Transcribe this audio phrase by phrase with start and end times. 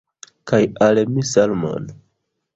[0.51, 1.93] Kaj al mi salmon.